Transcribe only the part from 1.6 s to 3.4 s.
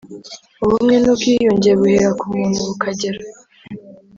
buhera ku muntu bukagera